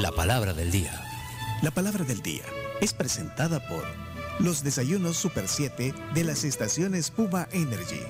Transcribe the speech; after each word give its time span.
La 0.00 0.12
palabra 0.12 0.54
del 0.54 0.70
día. 0.70 0.92
La 1.60 1.70
palabra 1.70 2.06
del 2.06 2.22
día 2.22 2.44
es 2.80 2.94
presentada 2.94 3.60
por 3.68 3.84
los 4.38 4.64
desayunos 4.64 5.18
Super 5.18 5.46
7 5.46 5.92
de 6.14 6.24
las 6.24 6.42
estaciones 6.42 7.10
Puma 7.10 7.48
Energy. 7.52 8.00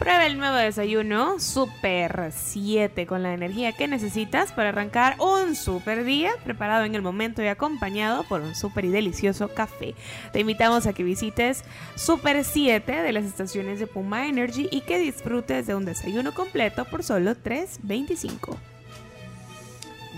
Prueba 0.00 0.26
el 0.26 0.36
nuevo 0.36 0.56
desayuno 0.56 1.38
Super 1.38 2.32
7 2.36 3.06
con 3.06 3.22
la 3.22 3.34
energía 3.34 3.70
que 3.70 3.86
necesitas 3.86 4.50
para 4.50 4.70
arrancar 4.70 5.14
un 5.20 5.54
super 5.54 6.02
día 6.02 6.32
preparado 6.42 6.84
en 6.84 6.96
el 6.96 7.02
momento 7.02 7.40
y 7.40 7.46
acompañado 7.46 8.24
por 8.24 8.40
un 8.40 8.56
super 8.56 8.84
y 8.84 8.88
delicioso 8.88 9.46
café. 9.54 9.94
Te 10.32 10.40
invitamos 10.40 10.88
a 10.88 10.92
que 10.92 11.04
visites 11.04 11.62
Super 11.94 12.42
7 12.44 12.90
de 12.90 13.12
las 13.12 13.24
estaciones 13.24 13.78
de 13.78 13.86
Puma 13.86 14.26
Energy 14.26 14.68
y 14.72 14.80
que 14.80 14.98
disfrutes 14.98 15.68
de 15.68 15.76
un 15.76 15.84
desayuno 15.84 16.34
completo 16.34 16.84
por 16.84 17.04
solo 17.04 17.36
$3.25. 17.36 18.58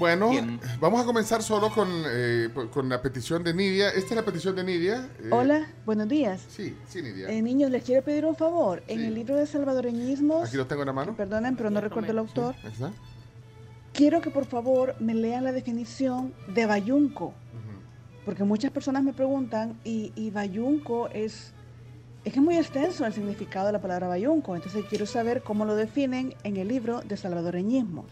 Bueno, 0.00 0.30
vamos 0.80 1.02
a 1.02 1.04
comenzar 1.04 1.42
solo 1.42 1.68
con, 1.70 1.86
eh, 2.06 2.48
con 2.72 2.88
la 2.88 3.02
petición 3.02 3.44
de 3.44 3.52
Nidia. 3.52 3.90
Esta 3.90 4.14
es 4.14 4.16
la 4.16 4.24
petición 4.24 4.56
de 4.56 4.64
Nidia. 4.64 5.10
Eh, 5.18 5.28
Hola, 5.30 5.68
buenos 5.84 6.08
días. 6.08 6.42
Sí, 6.48 6.74
sí, 6.88 7.02
Nidia. 7.02 7.28
Eh, 7.28 7.42
niños, 7.42 7.70
les 7.70 7.84
quiero 7.84 8.02
pedir 8.02 8.24
un 8.24 8.34
favor. 8.34 8.82
En 8.88 9.00
el 9.00 9.14
libro 9.14 9.36
de 9.36 9.46
salvadoreñismos... 9.46 10.48
Aquí 10.48 10.56
lo 10.56 10.66
tengo 10.66 10.80
en 10.82 10.86
la 10.86 10.94
mano. 10.94 11.14
Perdonen, 11.14 11.54
pero 11.54 11.68
no 11.68 11.82
recuerdo 11.82 12.12
el 12.12 12.18
autor. 12.18 12.54
Quiero 13.92 14.22
que 14.22 14.30
por 14.30 14.46
favor 14.46 14.94
me 15.00 15.14
lean 15.14 15.44
la 15.44 15.52
definición 15.52 16.32
de 16.48 16.64
bayunco. 16.64 17.34
Porque 18.24 18.42
muchas 18.42 18.70
personas 18.70 19.02
me 19.02 19.12
preguntan, 19.12 19.78
y, 19.84 20.12
y 20.16 20.30
bayunco 20.30 21.08
es... 21.08 21.52
Es 22.24 22.32
que 22.32 22.38
es 22.38 22.44
muy 22.44 22.56
extenso 22.56 23.04
el 23.04 23.12
significado 23.12 23.66
de 23.66 23.72
la 23.72 23.82
palabra 23.82 24.08
bayunco. 24.08 24.56
Entonces 24.56 24.82
quiero 24.88 25.04
saber 25.04 25.42
cómo 25.42 25.66
lo 25.66 25.76
definen 25.76 26.34
en 26.42 26.56
el 26.56 26.68
libro 26.68 27.02
de 27.02 27.18
salvadoreñismos. 27.18 28.06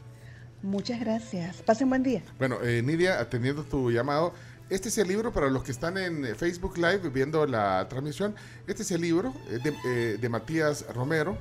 Muchas 0.63 1.01
gracias. 1.01 1.63
Pasen 1.63 1.89
buen 1.89 2.03
día. 2.03 2.23
Bueno, 2.39 2.59
eh, 2.63 2.83
Nidia, 2.83 3.21
atendiendo 3.21 3.63
tu 3.65 3.91
llamado, 3.91 4.35
este 4.71 4.91
es 4.91 4.99
el 4.99 5.09
libro 5.09 5.33
para 5.33 5.49
los 5.49 5.65
que 5.65 5.73
están 5.73 5.97
en 5.97 6.27
eh, 6.27 6.35
Facebook 6.35 6.77
Live 6.77 7.09
viendo 7.09 7.47
la 7.47 7.87
transmisión. 7.89 8.35
Este 8.67 8.83
es 8.83 8.91
el 8.91 9.01
libro 9.01 9.33
eh, 9.49 9.59
de, 9.63 10.19
de, 10.19 10.29
Matías 10.29 10.85
Romero, 10.95 11.39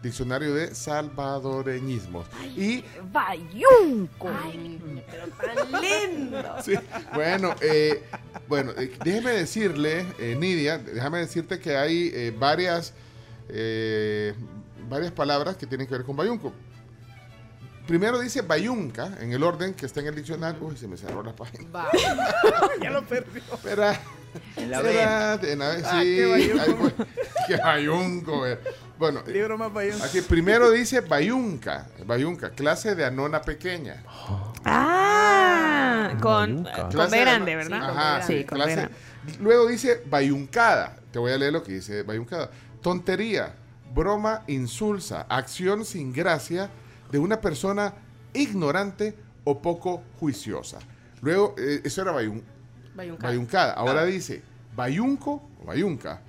Diccionario 0.00 0.54
de 0.54 0.72
Salvadoreñismos. 0.76 2.28
y. 2.56 2.84
¡Bayunco! 3.10 4.28
¡Ay, 4.44 4.80
pero 5.10 5.26
tan 5.28 5.82
lindo! 5.82 6.38
Sí, 6.62 6.74
bueno, 7.14 7.52
eh, 7.60 8.04
bueno 8.46 8.72
déjeme 9.02 9.32
decirle, 9.32 10.06
Nidia, 10.36 10.78
déjame 10.78 11.18
decirte 11.18 11.58
que 11.58 11.76
hay 11.76 12.30
varias, 12.38 12.94
varias 14.88 15.10
palabras 15.10 15.56
que 15.56 15.66
tienen 15.66 15.88
que 15.88 15.94
ver 15.94 16.04
con 16.04 16.16
Bayunco. 16.16 16.52
Primero 17.88 18.20
dice 18.20 18.42
Bayunca, 18.42 19.16
en 19.18 19.32
el 19.32 19.42
orden 19.42 19.72
que 19.72 19.86
está 19.86 20.00
en 20.00 20.08
el 20.08 20.14
diccionario. 20.14 20.60
Uy, 20.60 20.76
se 20.76 20.86
me 20.86 20.98
cerró 20.98 21.22
la 21.22 21.34
página. 21.34 21.64
ya 22.82 22.90
lo 22.90 23.02
perdió. 23.02 23.42
Espera. 23.50 23.98
En 24.56 24.70
la 24.70 24.82
B. 24.82 24.90
En 25.50 25.58
la 25.58 25.68
B, 25.70 25.82
ah, 25.86 25.98
sí. 25.98 26.16
Qué 26.16 26.26
bayunco. 26.26 26.92
qué 27.46 27.56
bayunco. 27.56 28.46
Eh. 28.46 28.58
Bueno, 28.98 29.22
libro 29.26 29.56
más 29.56 29.72
bayunco. 29.72 30.04
Aquí 30.04 30.20
primero 30.20 30.70
dice 30.70 31.00
Bayunca. 31.00 31.86
Bayunca, 32.04 32.50
clase 32.50 32.94
de 32.94 33.06
anona 33.06 33.40
pequeña. 33.40 34.04
Ah, 34.66 36.10
con, 36.20 36.68
con 36.94 37.10
B 37.10 37.20
grande, 37.20 37.56
¿verdad? 37.56 37.88
Ajá, 37.88 38.22
sí, 38.22 38.44
con 38.44 38.58
clase. 38.58 38.90
Luego 39.40 39.66
dice 39.66 40.02
Bayuncada. 40.04 40.94
Te 41.10 41.18
voy 41.18 41.32
a 41.32 41.38
leer 41.38 41.54
lo 41.54 41.62
que 41.62 41.72
dice 41.72 42.02
Bayuncada. 42.02 42.50
Tontería, 42.82 43.54
broma 43.94 44.42
insulsa, 44.46 45.22
acción 45.22 45.86
sin 45.86 46.12
gracia 46.12 46.68
de 47.10 47.18
una 47.18 47.40
persona 47.40 47.94
ignorante 48.34 49.14
o 49.44 49.60
poco 49.60 50.02
juiciosa. 50.18 50.78
Luego, 51.20 51.54
eh, 51.58 51.80
eso 51.84 52.02
era 52.02 52.12
bayun, 52.12 52.42
bayuncada. 52.94 53.72
Ahora 53.72 54.04
dice 54.04 54.42
bayunco 54.76 55.42
o 55.60 55.66
bayunca. 55.66 56.22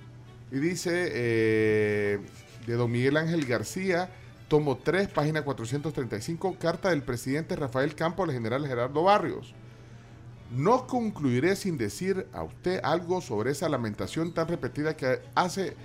Y 0.50 0.58
dice 0.58 0.90
eh, 1.12 2.20
de 2.66 2.74
don 2.74 2.90
Miguel 2.90 3.16
Ángel 3.16 3.46
García, 3.46 4.10
tomo 4.48 4.78
3, 4.78 5.08
página 5.08 5.42
435, 5.42 6.56
carta 6.58 6.90
del 6.90 7.02
presidente 7.02 7.54
Rafael 7.54 7.94
Campo 7.94 8.24
al 8.24 8.32
general 8.32 8.66
Gerardo 8.66 9.04
Barrios. 9.04 9.54
No 10.50 10.88
concluiré 10.88 11.54
sin 11.54 11.78
decir 11.78 12.26
a 12.32 12.42
usted 12.42 12.80
algo 12.82 13.20
sobre 13.20 13.52
esa 13.52 13.68
lamentación 13.68 14.34
tan 14.34 14.48
repetida 14.48 14.96
que 14.96 15.20
hace 15.36 15.76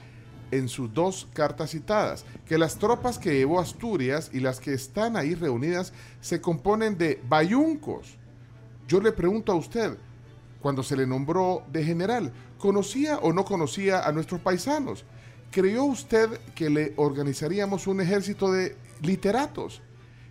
en 0.58 0.70
sus 0.70 0.94
dos 0.94 1.28
cartas 1.34 1.72
citadas, 1.72 2.26
que 2.46 2.58
las 2.58 2.78
tropas 2.78 3.18
que 3.18 3.38
llevó 3.38 3.60
Asturias 3.60 4.30
y 4.34 4.40
las 4.40 4.60
que 4.60 4.74
están 4.74 5.18
ahí 5.18 5.36
reunidas 5.36 5.94
se 6.22 6.42
componen 6.42 6.98
de 6.98 7.22
bayuncos. 7.28 8.18
Yo 8.88 9.00
le 9.00 9.12
pregunto 9.12 9.52
a 9.52 9.56
usted, 9.56 9.98
cuando 10.62 10.84
se 10.84 10.96
le 10.96 11.06
nombró 11.06 11.64
de 11.72 11.84
general, 11.84 12.34
¿conocía 12.58 13.18
o 13.20 13.34
no 13.34 13.46
conocía 13.46 14.08
a 14.08 14.12
nuestros 14.12 14.42
paisanos? 14.42 15.06
¿Creyó 15.52 15.84
usted 15.84 16.30
que 16.56 16.70
le 16.70 16.94
organizaríamos 16.96 17.88
un 17.88 18.02
ejército 18.02 18.52
de 18.52 18.76
literatos? 19.02 19.82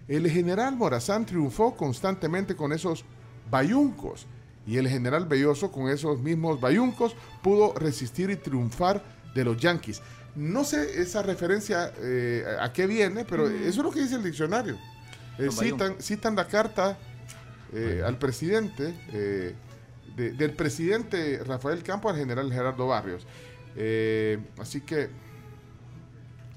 El 0.06 0.28
general 0.30 0.76
Morazán 0.76 1.24
triunfó 1.24 1.76
constantemente 1.76 2.56
con 2.56 2.72
esos 2.72 3.04
bayuncos 3.50 4.26
y 4.66 4.76
el 4.76 4.88
general 4.88 5.26
Belloso 5.26 5.70
con 5.70 5.88
esos 5.88 6.20
mismos 6.20 6.60
bayuncos 6.60 7.14
pudo 7.42 7.74
resistir 7.74 8.30
y 8.30 8.36
triunfar 8.36 9.02
de 9.34 9.44
los 9.44 9.56
Yankees. 9.56 10.00
No 10.36 10.64
sé 10.64 11.00
esa 11.00 11.22
referencia 11.22 11.92
eh, 12.00 12.44
a 12.60 12.72
qué 12.72 12.86
viene, 12.86 13.24
pero 13.24 13.48
eso 13.48 13.66
es 13.68 13.76
lo 13.76 13.90
que 13.90 14.00
dice 14.00 14.16
el 14.16 14.22
diccionario. 14.22 14.78
Eh, 15.38 15.48
citan, 16.00 16.36
la 16.36 16.46
carta 16.46 16.98
eh, 17.72 18.02
al 18.04 18.18
presidente, 18.18 18.94
del 20.16 20.52
presidente 20.52 21.40
Rafael 21.44 21.82
Campo 21.82 22.08
al 22.08 22.16
general 22.16 22.52
Gerardo 22.52 22.86
Barrios. 22.86 23.26
así 24.58 24.80
que... 24.80 25.08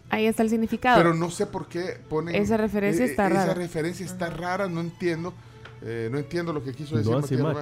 Ahí 0.10 0.26
está 0.26 0.42
el 0.42 0.50
significado. 0.50 0.98
Pero 0.98 1.14
no 1.14 1.30
sé 1.30 1.46
por 1.46 1.68
qué 1.68 2.00
ponen... 2.10 2.34
Esa 2.34 2.56
referencia 2.56 3.06
está 3.06 3.28
rara. 3.28 3.44
Esa 3.44 3.54
referencia 3.54 4.06
está 4.06 4.30
rara, 4.30 4.68
no 4.68 4.80
entiendo. 4.80 5.34
No 5.82 6.18
entiendo 6.18 6.54
lo 6.54 6.64
que 6.64 6.74
quiso 6.74 6.98
decir 6.98 7.40
no 7.40 7.54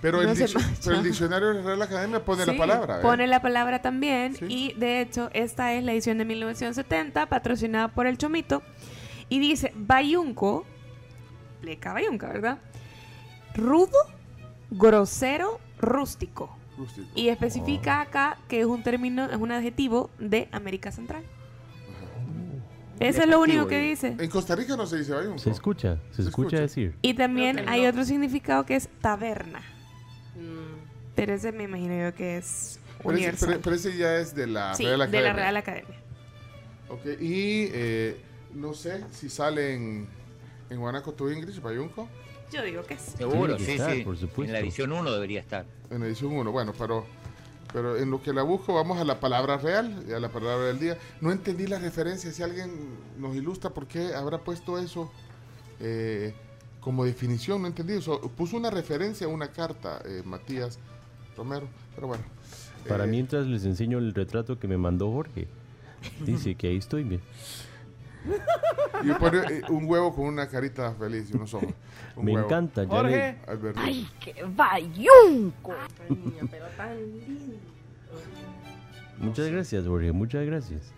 pero, 0.00 0.22
el, 0.22 1.02
diccionario 1.02 1.48
de 1.48 1.54
la 1.54 1.62
Real 1.62 1.82
Academia 1.82 2.24
pone 2.24 2.46
la 2.46 2.56
palabra. 2.56 2.98
¿eh? 2.98 3.02
Pone 3.02 3.26
la 3.26 3.42
palabra 3.42 3.82
también. 3.82 4.34
Y 4.48 4.72
de 4.74 5.02
hecho, 5.02 5.28
esta 5.34 5.74
es 5.74 5.84
la 5.84 5.92
edición 5.92 6.16
de 6.16 6.24
1970, 6.24 7.26
patrocinada 7.26 7.88
por 7.88 8.06
el 8.06 8.16
Chomito. 8.16 8.62
Y 9.28 9.40
dice: 9.40 9.72
Bayunco, 9.76 10.64
pleca 11.60 11.92
Bayunca, 11.92 12.28
¿verdad? 12.28 12.58
Rudo, 13.54 13.98
grosero, 14.70 15.60
rústico. 15.78 16.56
Y 17.14 17.28
especifica 17.28 18.00
acá 18.00 18.38
que 18.48 18.60
es 18.60 18.66
un 18.66 18.82
término, 18.82 19.26
es 19.26 19.36
un 19.36 19.52
adjetivo 19.52 20.10
de 20.18 20.48
América 20.50 20.90
Central. 20.92 21.24
Eso 23.00 23.22
es 23.22 23.28
lo 23.28 23.40
único 23.40 23.66
que 23.66 23.80
dice. 23.80 24.14
En 24.18 24.30
Costa 24.30 24.54
Rica 24.54 24.76
no 24.76 24.86
se 24.86 24.98
dice 24.98 25.12
bayunco. 25.12 25.38
Se 25.38 25.50
escucha, 25.50 25.98
se, 26.12 26.22
escucha, 26.22 26.60
decir. 26.60 26.94
Y 27.02 27.14
también 27.14 27.68
hay 27.68 27.86
otro 27.86 28.04
significado 28.04 28.64
que 28.66 28.76
es 28.76 28.88
taberna. 29.00 29.62
Pero 31.14 31.34
ese 31.34 31.52
me 31.52 31.64
imagino 31.64 31.98
yo 31.98 32.14
que 32.14 32.36
es 32.36 32.78
universal. 33.02 33.58
Pero 33.62 33.76
ese, 33.76 33.96
ya 33.96 34.16
es 34.16 34.34
de 34.34 34.46
la 34.46 34.74
Real 34.74 35.00
Academia. 35.02 35.20
de 35.20 35.26
la 35.28 35.32
Real 35.32 35.56
Academia. 35.56 35.96
Ok, 36.88 37.06
y 37.20 37.68
eh, 37.72 38.16
no 38.54 38.74
sé 38.74 39.04
si 39.12 39.28
sale 39.28 39.74
en, 39.74 40.08
en 40.68 40.78
Guanaco 40.78 41.12
tu 41.12 41.28
English, 41.28 41.60
Bayunco. 41.60 42.08
Yo 42.52 42.62
digo 42.62 42.82
que 42.82 42.96
sí. 42.96 43.12
Seguro, 43.16 43.58
sí, 43.58 43.78
sí. 43.78 44.02
Por 44.02 44.16
supuesto. 44.16 44.42
En 44.42 44.52
la 44.52 44.58
edición 44.58 44.92
1 44.92 45.10
debería 45.12 45.40
estar. 45.40 45.64
En 45.90 46.00
la 46.00 46.06
edición 46.06 46.32
1, 46.32 46.50
bueno, 46.50 46.72
pero, 46.76 47.06
pero 47.72 47.96
en 47.96 48.10
lo 48.10 48.22
que 48.22 48.32
la 48.32 48.42
busco 48.42 48.74
vamos 48.74 48.98
a 48.98 49.04
la 49.04 49.20
palabra 49.20 49.56
real, 49.56 50.04
a 50.14 50.18
la 50.18 50.28
palabra 50.30 50.66
del 50.66 50.78
día. 50.78 50.98
No 51.20 51.30
entendí 51.30 51.66
la 51.66 51.78
referencia, 51.78 52.32
si 52.32 52.42
alguien 52.42 52.70
nos 53.18 53.34
ilustra 53.36 53.70
por 53.70 53.86
qué 53.86 54.14
habrá 54.14 54.38
puesto 54.38 54.78
eso. 54.78 55.10
Eh, 55.80 56.34
como 56.80 57.04
definición, 57.04 57.62
no 57.62 57.68
entendí. 57.68 57.94
eso. 57.94 58.20
puso 58.36 58.56
una 58.56 58.70
referencia 58.70 59.26
a 59.26 59.30
una 59.30 59.48
carta, 59.48 60.02
eh, 60.04 60.22
Matías, 60.24 60.78
Romero, 61.36 61.68
pero 61.94 62.08
bueno. 62.08 62.24
Para 62.88 63.04
eh, 63.04 63.08
mientras 63.08 63.46
les 63.46 63.64
enseño 63.64 63.98
el 63.98 64.14
retrato 64.14 64.58
que 64.58 64.66
me 64.66 64.78
mandó 64.78 65.12
Jorge. 65.12 65.46
Dice 66.24 66.54
que 66.54 66.68
ahí 66.68 66.76
estoy 66.76 67.04
bien. 67.04 67.20
Y 69.02 69.12
pone 69.14 69.38
eh, 69.38 69.62
un 69.70 69.88
huevo 69.88 70.14
con 70.14 70.26
una 70.26 70.46
carita 70.46 70.92
feliz 70.94 71.30
y 71.30 71.36
unos 71.36 71.54
ojos. 71.54 71.72
me 72.16 72.32
encanta, 72.32 72.84
ya 72.84 72.88
Jorge. 72.88 73.38
¡Ay, 73.76 74.08
qué 74.20 74.44
bayunco! 74.44 75.72
pero 76.50 76.66
tan 76.76 76.96
lindo. 76.96 77.56
Muchas 79.18 79.48
gracias, 79.48 79.86
Jorge, 79.86 80.12
muchas 80.12 80.44
gracias. 80.44 80.92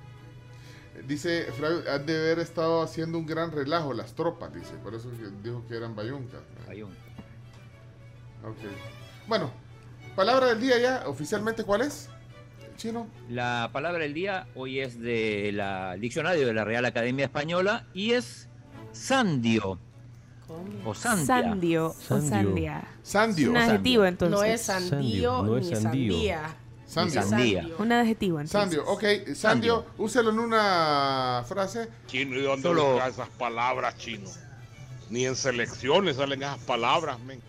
Dice, 1.07 1.45
Flavio, 1.53 1.83
han 1.91 2.07
de 2.07 2.17
haber 2.17 2.39
estado 2.39 2.83
haciendo 2.83 3.19
un 3.19 3.27
gran 3.27 3.53
relajo 3.53 3.93
las 3.93 4.15
tropas, 4.15 4.53
dice. 4.53 4.75
Por 4.83 4.95
eso 4.95 5.11
dijo 5.43 5.65
que 5.69 5.77
eran 5.77 5.95
bayuncas. 5.95 6.41
Bayunca. 6.67 6.97
Ok. 8.45 8.59
Bueno, 9.29 9.51
Palabra 10.15 10.49
del 10.49 10.61
día 10.61 10.79
ya, 10.79 11.05
oficialmente, 11.07 11.65
¿cuál 11.65 11.81
es? 11.81 12.11
Chino. 12.77 13.07
La 13.29 13.71
palabra 13.73 14.01
del 14.03 14.15
día 14.15 14.47
hoy 14.55 14.81
es 14.81 15.01
del 15.01 15.61
diccionario 16.01 16.47
de 16.47 16.55
la 16.55 16.65
Real 16.65 16.85
Academia 16.85 17.25
Española 17.27 17.87
y 17.95 18.13
es 18.13 18.49
sandio. 18.93 19.79
O 20.85 20.95
sandia. 20.95 21.27
Sandio. 21.27 21.87
O 21.87 21.93
Sandio. 21.95 22.29
sandia. 22.29 22.89
Sandio. 23.03 23.51
Un 23.51 23.57
adjetivo, 23.57 24.05
entonces. 24.05 24.39
No 24.39 24.45
es 24.45 24.61
sandío 24.63 24.91
Sandio, 24.91 25.43
no 25.45 25.59
es 25.59 25.67
ni 25.71 25.77
sandío. 25.77 26.13
sandía. 26.13 26.57
Sandio. 26.87 27.23
Sandía. 27.23 27.69
Un 27.79 27.93
adjetivo, 27.93 28.41
entonces. 28.41 28.79
Sandio, 28.85 28.85
ok. 28.87 29.35
Sandio, 29.35 29.87
úselo 29.97 30.31
en 30.31 30.39
una 30.41 31.43
frase. 31.49 31.89
Chino, 32.07 32.37
¿y 32.37 32.43
dónde 32.43 32.63
Solo- 32.69 33.03
esas 33.07 33.29
palabras, 33.31 33.97
chino? 33.97 34.29
Ni 35.09 35.25
en 35.25 35.35
selecciones 35.37 36.17
salen 36.17 36.43
esas 36.43 36.59
palabras, 36.59 37.19
men. 37.21 37.41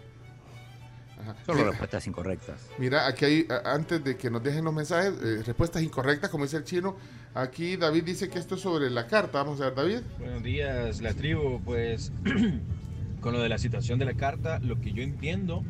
Ajá. 1.21 1.35
Solo 1.45 1.59
Mira, 1.59 1.69
respuestas 1.71 2.07
incorrectas. 2.07 2.61
Mira, 2.77 3.07
aquí 3.07 3.25
hay, 3.25 3.47
antes 3.65 4.03
de 4.03 4.17
que 4.17 4.29
nos 4.29 4.43
dejen 4.43 4.65
los 4.65 4.73
mensajes, 4.73 5.13
eh, 5.23 5.43
respuestas 5.45 5.83
incorrectas, 5.83 6.29
como 6.29 6.43
dice 6.43 6.57
el 6.57 6.63
chino. 6.63 6.95
Aquí 7.33 7.77
David 7.77 8.03
dice 8.03 8.29
que 8.29 8.39
esto 8.39 8.55
es 8.55 8.61
sobre 8.61 8.89
la 8.89 9.07
carta. 9.07 9.43
Vamos 9.43 9.61
a 9.61 9.65
ver, 9.65 9.75
David. 9.75 9.99
Buenos 10.19 10.43
días, 10.43 11.01
la 11.01 11.13
tribu. 11.13 11.61
Pues 11.63 12.11
con 13.21 13.33
lo 13.33 13.39
de 13.41 13.49
la 13.49 13.57
situación 13.57 13.99
de 13.99 14.05
la 14.05 14.13
carta, 14.13 14.59
lo 14.59 14.79
que 14.81 14.91
yo 14.91 15.01
entiendo 15.01 15.63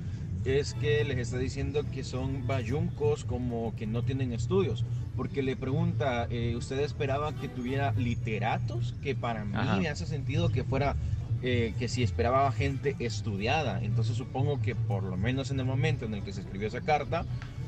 es 0.46 0.74
que 0.74 1.04
les 1.06 1.18
está 1.18 1.38
diciendo 1.38 1.86
que 1.94 2.04
son 2.04 2.46
bayuncos 2.48 3.24
como 3.24 3.74
que 3.76 3.88
no 3.88 4.04
tienen 4.04 4.34
estudios. 4.34 4.84
Porque 5.16 5.44
le 5.44 5.56
pregunta, 5.56 6.28
eh, 6.30 6.56
¿usted 6.56 6.80
esperaba 6.80 7.34
que 7.34 7.48
tuviera 7.48 7.94
literatos? 7.94 8.96
Que 9.02 9.16
para 9.16 9.46
mí 9.46 9.56
Ajá. 9.56 9.78
me 9.78 9.88
hace 9.88 10.06
sentido 10.06 10.50
que 10.50 10.64
fuera, 10.64 10.96
eh, 11.46 11.74
que 11.78 11.90
si 11.90 12.04
esperaba 12.04 12.50
gente 12.54 12.96
estudiada. 13.00 13.84
Entonces 13.84 14.16
supongo 14.16 14.62
que 14.62 14.76
por 14.76 15.04
lo 15.04 15.18
menos 15.18 15.52
en 15.52 15.60
el 15.60 15.66
momento 15.66 16.06
en 16.06 16.14
el 16.14 16.24
que 16.24 16.32
se 16.32 16.40
escribió 16.40 16.70
esa 16.70 16.80
carta, 16.80 17.26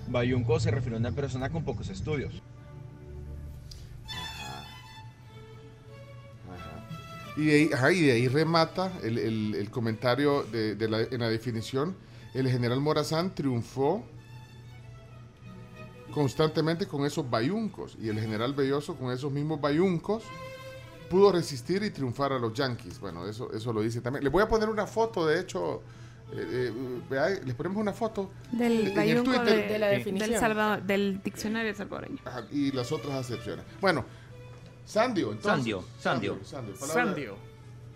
bayunco 0.08 0.62
se 0.62 0.72
refirió 0.72 0.96
a 0.96 1.00
una 1.02 1.12
persona 1.12 1.50
con 1.50 1.66
pocos 1.66 1.90
estudios. 1.90 2.42
Y 7.36 7.46
de 7.48 7.54
ahí, 7.54 7.70
ajá, 7.74 7.92
y 7.92 8.02
de 8.02 8.12
ahí 8.14 8.28
remata 8.30 8.94
el, 9.04 9.68
comentario 9.70 10.46
en 10.54 11.20
la 11.20 11.30
definición. 11.30 11.98
El 12.34 12.50
general 12.50 12.80
Morazán 12.80 13.36
triunfó 13.36 14.06
constantemente 16.12 16.88
con 16.88 17.06
esos 17.06 17.30
bayuncos. 17.30 17.98
Y 18.02 18.08
el 18.08 18.22
general 18.22 18.54
Belloso 18.54 18.96
con 18.96 19.12
esos 19.12 19.34
mismos 19.34 19.60
bayuncos 19.60 20.24
pudo 21.10 21.32
resistir 21.32 21.84
y 21.84 21.92
triunfar 21.92 22.34
a 22.34 22.40
los 22.40 22.54
yanquis. 22.54 23.00
Bueno, 23.00 23.28
eso, 23.28 23.52
eso 23.54 23.72
lo 23.74 23.82
dice 23.82 24.02
también. 24.02 24.24
Les 24.24 24.32
voy 24.32 24.44
a 24.44 24.48
poner 24.48 24.70
una 24.70 24.86
foto, 24.88 25.26
de 25.26 25.40
hecho. 25.40 25.82
eh, 26.34 26.72
eh, 27.12 27.42
les 27.46 27.54
ponemos 27.56 27.78
una 27.78 27.94
foto 27.94 28.32
Del 28.52 28.88
en 28.88 29.00
el 29.00 29.24
Twitter. 29.24 29.46
de, 29.46 29.68
de 29.68 29.80
la 29.80 29.88
del 29.88 29.98
definición. 30.00 30.40
Salvador- 30.40 30.82
del 30.84 31.22
diccionario 31.24 31.74
salvadoreño. 31.76 32.18
Ajá, 32.26 32.46
y 32.52 32.72
las 32.72 32.92
otras 32.92 33.14
acepciones. 33.14 33.64
Bueno, 33.80 34.04
Sandio, 34.86 35.32
entonces. 35.32 35.52
Sandio, 35.52 35.84
Sandio. 36.00 36.40
Sandio. 36.44 36.74
palabra- 36.76 37.06
Sandio. 37.06 37.34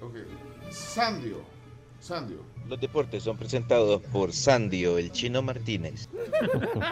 Ok. 0.01 0.15
Sandio. 0.71 1.37
Sandio. 1.99 2.37
Los 2.69 2.79
deportes 2.79 3.23
son 3.23 3.35
presentados 3.35 3.99
por 4.11 4.31
Sandio, 4.31 4.99
el 4.99 5.11
chino 5.11 5.41
Martínez. 5.41 6.07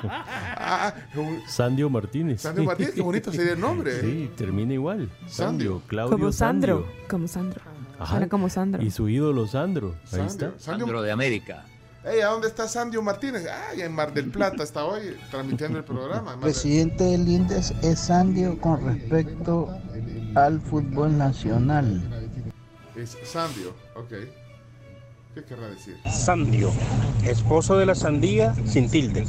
Ah, 0.09 0.93
un- 1.15 1.41
Sandio 1.47 1.87
Martínez. 1.89 2.41
Sandio 2.41 2.63
Martínez, 2.63 2.93
qué 2.95 3.01
bonito 3.01 3.31
sería 3.31 3.53
el 3.53 3.59
nombre. 3.59 4.01
Sí, 4.01 4.31
termina 4.35 4.73
igual. 4.73 5.09
Sandio. 5.27 5.35
Sandio, 5.77 5.81
Claudio 5.87 6.17
Como 6.17 6.31
Sandro. 6.31 6.75
Sandio. 6.83 7.07
Como 7.07 7.27
Sandro. 7.27 7.61
Ajá. 7.99 8.11
Suena 8.11 8.27
como 8.29 8.49
Sandro. 8.49 8.81
Y 8.83 8.89
su 8.91 9.07
ídolo 9.07 9.47
Sandro. 9.47 9.89
Ahí 9.89 10.07
Sandio. 10.09 10.25
está. 10.27 10.39
Sandio. 10.59 10.85
Sandro 10.85 11.01
de 11.03 11.11
América. 11.11 11.65
Ey, 12.03 12.21
¿a 12.21 12.27
dónde 12.27 12.47
está 12.47 12.67
Sandio 12.67 13.01
Martínez? 13.03 13.45
Ah, 13.47 13.73
en 13.75 13.91
Mar 13.93 14.13
del 14.13 14.29
Plata 14.31 14.63
está 14.63 14.83
hoy 14.85 15.15
transmitiendo 15.29 15.77
el 15.77 15.83
programa. 15.83 16.39
Presidente 16.39 17.03
del 17.03 17.27
INDES 17.27 17.71
es 17.83 17.99
Sandio 17.99 18.59
con 18.59 18.83
respecto 18.83 19.69
al 20.35 20.59
fútbol 20.61 21.17
nacional. 21.17 22.01
Es 22.95 23.15
Sandio, 23.23 23.75
ok. 23.95 24.13
¿Qué 25.37 25.43
querrá 25.43 25.69
decir? 25.69 25.95
Sandio, 26.11 26.71
esposo 27.23 27.77
de 27.77 27.85
la 27.85 27.93
sandía 27.93 28.55
sin 28.65 28.89
tilde. 28.89 29.23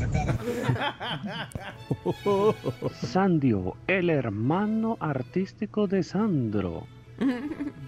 Sandio, 3.06 3.76
el 3.87 4.08
hermano 4.08 4.96
artístico 5.00 5.87
de 5.87 6.02
Sandro. 6.02 6.87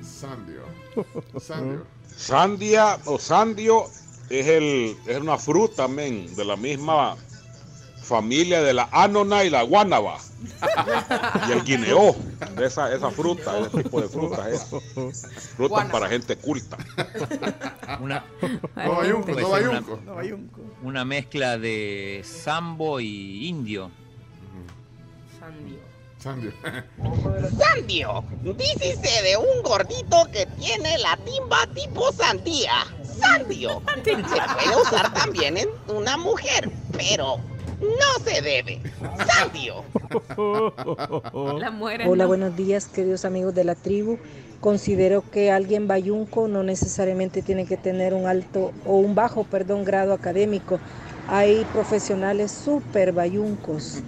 Sandio. 0.02 0.64
Sandio. 1.40 1.87
Sandia 2.14 2.99
o 3.06 3.19
sandio 3.19 3.84
es, 4.28 4.46
el, 4.49 4.96
es 5.06 5.19
una 5.19 5.38
fruta, 5.38 5.88
men, 5.88 6.37
de 6.37 6.44
la 6.44 6.56
misma 6.56 7.16
familia 8.10 8.60
de 8.60 8.74
la 8.74 8.88
anona 8.90 9.44
y 9.44 9.50
la 9.50 9.62
guánaба. 9.62 10.18
y 11.48 11.52
el 11.52 11.62
guineo, 11.62 12.16
de 12.56 12.66
esa, 12.66 12.92
esa 12.92 13.10
fruta, 13.10 13.60
ese 13.60 13.84
tipo 13.84 14.00
de 14.00 14.08
frutas. 14.08 14.48
es. 14.48 15.26
Frutas 15.56 15.86
para 15.90 16.08
gente 16.08 16.36
culta. 16.36 16.76
Una, 18.00 18.24
No 18.76 18.96
bayunco, 18.96 19.26
puede 19.26 19.42
no 19.42 19.54
ser 19.54 19.68
bayunco. 19.68 20.00
No, 20.04 20.14
bayunco. 20.16 20.60
una 20.82 21.04
mezcla 21.04 21.56
de 21.56 22.22
sambo 22.24 22.98
y 22.98 23.46
indio. 23.46 23.92
Sandio. 25.38 25.78
Sandio. 26.18 26.52
Sandio, 27.58 28.24
dícese 28.42 29.22
de 29.22 29.36
un 29.36 29.62
gordito 29.62 30.26
que 30.32 30.46
tiene 30.58 30.98
la 30.98 31.16
timba 31.18 31.66
tipo 31.74 32.12
sandía. 32.12 32.72
Sandio. 33.20 33.80
Se 34.04 34.16
puede 34.16 34.82
usar 34.82 35.12
también 35.14 35.56
en 35.56 35.68
una 35.88 36.16
mujer, 36.16 36.70
pero 36.92 37.38
no 37.80 38.24
se 38.24 38.42
debe. 38.42 38.80
Sandio. 39.26 39.84
La 41.58 41.70
muere. 41.70 42.06
Hola, 42.08 42.24
no. 42.24 42.28
buenos 42.28 42.56
días, 42.56 42.86
queridos 42.86 43.24
amigos 43.24 43.54
de 43.54 43.64
la 43.64 43.74
tribu. 43.74 44.18
Considero 44.60 45.24
que 45.30 45.50
alguien 45.50 45.88
bayunco 45.88 46.46
no 46.48 46.62
necesariamente 46.62 47.40
tiene 47.42 47.64
que 47.66 47.76
tener 47.78 48.12
un 48.12 48.26
alto 48.26 48.72
o 48.84 48.96
un 48.98 49.14
bajo, 49.14 49.44
perdón, 49.44 49.84
grado 49.84 50.12
académico. 50.12 50.78
Hay 51.28 51.64
profesionales 51.72 52.50
súper 52.50 53.12
bayuncos. 53.12 54.02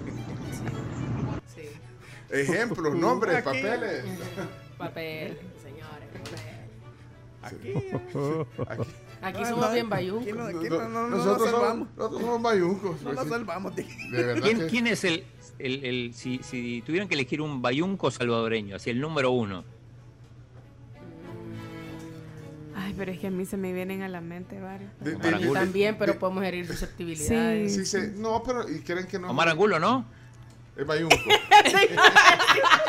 Ejemplos, 2.31 2.95
nombres, 2.95 3.37
Aquí. 3.37 3.45
papeles. 3.45 4.05
Papel, 4.79 5.39
señores. 5.63 6.09
papel. 7.43 7.77
Aquí. 8.69 8.83
Aquí. 8.83 8.91
Aquí 9.23 9.41
No, 9.41 9.49
somos 9.51 9.67
no, 9.67 9.73
bien 9.73 9.89
bayuncos. 9.89 10.27
nosotros, 10.35 11.23
somos, 11.25 11.51
salvamos. 11.51 11.89
nosotros 11.97 12.21
somos 12.23 12.43
bayuncos. 12.43 13.03
No 13.03 13.13
nos 13.13 13.25
sí. 13.25 13.31
salvamos. 13.31 13.77
de- 13.77 13.85
De 13.85 14.23
verdad 14.25 14.43
¿Quién, 14.43 14.59
que- 14.59 14.67
quién 14.67 14.87
es 14.89 15.05
el, 15.05 15.25
el, 15.61 15.85
el- 15.85 16.15
si, 16.15 16.41
si 16.43 16.83
tuvieran 16.85 17.09
que 17.09 17.15
elegir 17.15 17.41
un 17.41 17.63
bayunco 17.63 18.11
salvadoreño, 18.11 18.75
así 18.77 18.91
el 18.91 19.01
número 19.01 19.31
uno? 19.31 19.65
Ay, 22.75 22.95
pero 22.97 23.13
es 23.13 23.19
que 23.19 23.27
a 23.29 23.31
mí 23.31 23.45
se 23.47 23.57
me 23.57 23.73
vienen 23.73 24.03
a 24.03 24.09
la 24.09 24.21
mente 24.21 24.61
varios. 24.61 24.91
de- 25.01 25.15
de- 25.15 25.29
Angulo. 25.29 25.53
También, 25.53 25.97
pero 25.99 26.15
de- 26.15 26.19
podemos 26.19 26.43
herir 26.45 26.67
susceptibilidades. 26.67 27.75
Sí, 27.75 27.85
se- 27.87 28.09
no, 28.13 28.43
pero 28.43 28.69
¿y 28.69 28.81
creen 28.81 29.07
que 29.07 29.19
no? 29.19 29.31
Omar 29.31 29.49
Angulo, 29.49 29.79
¿no? 29.79 30.05
Es 30.77 30.87
bayunco. 30.87 31.15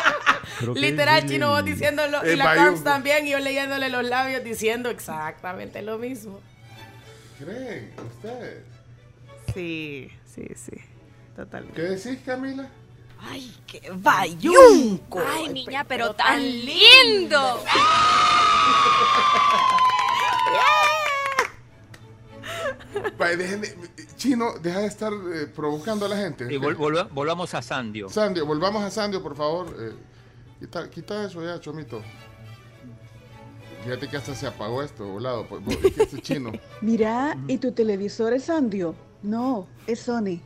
Creo 0.63 0.73
que 0.73 0.79
Literal, 0.81 1.25
chino, 1.25 1.45
el- 1.47 1.51
vos 1.53 1.65
diciéndolo. 1.65 2.21
El 2.23 2.33
Y 2.33 2.35
la. 2.37 2.55
Carms 2.55 2.83
también, 2.83 3.27
y 3.27 3.31
yo 3.31 3.39
leyéndole 3.39 3.89
los 3.89 4.03
labios 4.03 4.43
diciendo 4.43 4.89
exactamente 4.89 5.81
lo 5.81 5.97
mismo. 5.97 6.39
¿Creen 7.39 7.91
ustedes? 8.15 8.63
Sí, 9.53 10.09
sí, 10.25 10.45
sí. 10.55 10.71
Totalmente. 11.35 11.81
¿Qué 11.81 11.87
decís, 11.89 12.19
Camila? 12.25 12.67
Ay, 13.19 13.55
qué 13.67 13.81
bayunco. 13.93 15.21
Ay, 15.25 15.49
niña, 15.49 15.83
pero 15.87 16.13
tan 16.13 16.41
lindo. 16.41 17.63
Dejen 23.37 23.61
de- 23.61 23.75
Chino, 24.17 24.53
deja 24.61 24.79
de 24.79 24.87
estar 24.87 25.11
eh, 25.11 25.47
provocando 25.47 26.05
a 26.05 26.09
la 26.09 26.17
gente. 26.17 26.45
Y 26.53 26.57
vol- 26.57 26.75
volva- 26.77 27.07
volvamos 27.11 27.53
a 27.53 27.61
Sandio. 27.61 28.09
Sandio, 28.09 28.45
volvamos 28.45 28.83
a 28.83 28.91
Sandio, 28.91 29.21
por 29.23 29.35
favor. 29.35 29.67
eh, 29.79 29.91
quita, 30.63 30.89
quita 30.89 31.25
eso 31.25 31.43
ya, 31.43 31.59
Chomito. 31.59 32.01
Fíjate 33.83 34.07
que 34.07 34.15
hasta 34.15 34.33
se 34.33 34.47
apagó 34.47 34.81
esto, 34.81 35.05
volado. 35.05 35.45
Pues, 35.45 35.61
vos- 35.63 35.75
es 35.83 35.91
que 35.93 36.03
este 36.03 36.21
chino. 36.21 36.53
Mira, 36.81 37.37
¿y 37.49 37.57
tu 37.57 37.73
televisor 37.73 38.31
es 38.33 38.45
Sandio? 38.45 38.95
No, 39.21 39.67
es 39.87 39.99
Sony. 39.99 40.39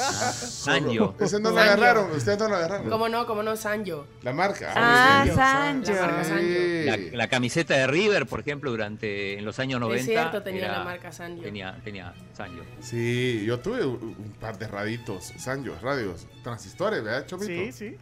Sandio. 0.00 1.14
Ese 1.20 1.38
no 1.38 1.50
lo 1.50 1.60
agarraron, 1.60 2.10
ustedes 2.10 2.38
no 2.38 2.48
lo 2.48 2.56
agarraron. 2.56 2.88
¿Cómo 2.90 3.08
no? 3.08 3.24
¿Cómo 3.26 3.42
no, 3.42 3.54
Sanjo? 3.56 4.06
La 4.22 4.32
marca. 4.32 4.72
Ah, 4.74 5.22
sí. 5.26 5.32
Sancho. 5.34 5.92
La 5.92 6.00
marca 6.06 6.24
Sancho. 6.24 6.42
Sí. 6.44 6.84
La, 6.86 6.96
la 7.18 7.28
camiseta 7.28 7.74
de 7.74 7.86
River, 7.86 8.26
por 8.26 8.40
ejemplo, 8.40 8.70
durante 8.70 9.38
en 9.38 9.44
los 9.44 9.58
años 9.60 9.78
90. 9.80 10.00
Es 10.00 10.06
cierto, 10.06 10.42
tenía 10.42 10.64
era- 10.64 10.78
la 10.78 10.84
marca 10.84 11.12
Sanyo. 11.12 11.40
Tenía, 11.42 11.78
tenía 11.84 12.14
Sanyo. 12.32 12.64
Sí, 12.80 13.44
yo 13.46 13.60
tuve 13.60 13.84
un, 13.84 14.34
par 14.40 14.58
de 14.58 14.66
raditos, 14.66 15.32
Sanjos, 15.38 15.80
radios, 15.82 16.26
transistores, 16.42 17.04
¿verdad, 17.04 17.26
Chomito? 17.26 17.46
Sí, 17.46 17.70
sí. 17.72 17.96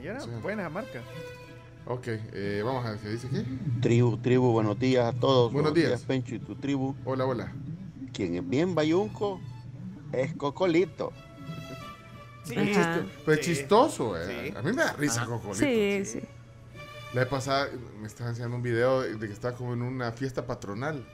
Sí. 0.00 0.30
buena 0.42 0.68
marca. 0.68 1.00
Ok, 1.86 2.04
eh, 2.06 2.62
vamos 2.64 2.84
a 2.86 2.90
ver 2.92 3.00
qué 3.00 3.08
dice 3.08 3.26
aquí. 3.26 3.44
Tribu, 3.80 4.16
tribu, 4.18 4.52
buenos 4.52 4.78
días 4.78 5.12
a 5.14 5.18
todos. 5.18 5.52
Buenos 5.52 5.74
días. 5.74 6.02
Pencho 6.02 6.34
y 6.34 6.38
tu 6.38 6.54
tribu. 6.54 6.94
Hola, 7.04 7.26
hola. 7.26 7.52
Quien 8.12 8.36
es 8.36 8.48
bien 8.48 8.74
bayunco 8.74 9.40
es 10.12 10.34
Cocolito. 10.36 11.12
Sí. 12.44 12.54
Es 12.56 12.76
Ajá. 12.76 12.94
chisto- 13.00 13.10
pero 13.24 13.40
es 13.40 13.46
Sí. 13.46 13.54
chistoso, 13.54 14.16
eh. 14.20 14.50
Sí. 14.52 14.56
A 14.56 14.62
mí 14.62 14.72
me 14.72 14.82
da 14.82 14.92
risa 14.92 15.22
Ajá. 15.22 15.30
Cocolito. 15.30 15.54
Sí, 15.64 16.04
sí. 16.04 16.20
La 17.12 17.22
vez 17.22 17.28
pasada 17.28 17.68
me 18.00 18.06
estaba 18.06 18.30
enseñando 18.30 18.56
un 18.56 18.62
video 18.62 19.00
de 19.00 19.18
que 19.26 19.32
estaba 19.32 19.56
como 19.56 19.72
en 19.72 19.82
una 19.82 20.12
fiesta 20.12 20.46
patronal. 20.46 21.04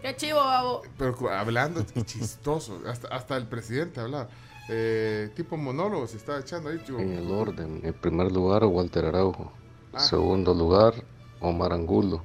Qué 0.00 0.16
chivo, 0.16 0.38
babo. 0.38 0.82
Pero 0.98 1.14
hablando 1.30 1.84
chistoso. 2.06 2.80
Hasta, 2.86 3.08
hasta 3.08 3.36
el 3.36 3.46
presidente 3.46 4.00
hablaba. 4.00 4.28
Eh, 4.68 5.30
tipo 5.34 5.56
monólogo 5.56 6.06
se 6.06 6.16
estaba 6.16 6.38
echando 6.38 6.70
ahí. 6.70 6.80
En 6.98 7.12
el 7.12 7.30
orden, 7.30 7.80
en 7.82 7.92
primer 7.94 8.30
lugar 8.30 8.64
Walter 8.64 9.06
Araujo, 9.06 9.52
Ah. 9.92 9.98
segundo 10.00 10.54
lugar 10.54 10.94
Omar 11.40 11.72
Angulo 11.72 12.22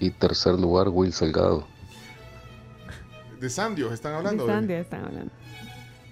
y 0.00 0.10
tercer 0.10 0.54
lugar 0.54 0.88
Will 0.88 1.12
Salgado. 1.12 1.66
De 3.40 3.48
Sandio 3.48 3.92
están 3.92 4.12
De 4.12 4.18
hablando. 4.18 4.46
Sandia 4.46 4.80
están 4.80 5.04
hablando. 5.04 5.30